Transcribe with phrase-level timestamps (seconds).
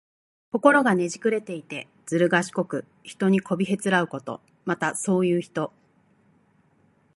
[0.51, 4.41] 心がねじくれていて、ずるがしこく、人にこびへつらうこと。
[4.65, 5.71] また、そういう人。